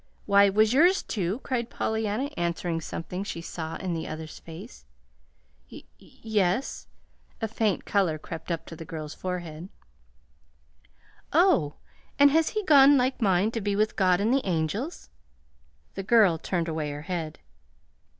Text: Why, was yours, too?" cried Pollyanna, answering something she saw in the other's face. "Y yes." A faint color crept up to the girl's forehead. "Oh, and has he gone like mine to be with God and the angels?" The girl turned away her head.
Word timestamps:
Why, 0.25 0.49
was 0.49 0.73
yours, 0.73 1.03
too?" 1.03 1.41
cried 1.43 1.69
Pollyanna, 1.69 2.31
answering 2.35 2.81
something 2.81 3.23
she 3.23 3.39
saw 3.39 3.75
in 3.75 3.93
the 3.93 4.07
other's 4.07 4.39
face. 4.39 4.83
"Y 5.71 5.83
yes." 5.99 6.87
A 7.39 7.47
faint 7.47 7.85
color 7.85 8.17
crept 8.17 8.51
up 8.51 8.65
to 8.65 8.75
the 8.75 8.83
girl's 8.83 9.13
forehead. 9.13 9.69
"Oh, 11.31 11.75
and 12.17 12.31
has 12.31 12.49
he 12.49 12.63
gone 12.65 12.97
like 12.97 13.21
mine 13.21 13.51
to 13.51 13.61
be 13.61 13.75
with 13.75 13.95
God 13.95 14.19
and 14.19 14.33
the 14.33 14.41
angels?" 14.43 15.11
The 15.93 16.01
girl 16.01 16.39
turned 16.39 16.67
away 16.67 16.89
her 16.89 17.03
head. 17.03 17.37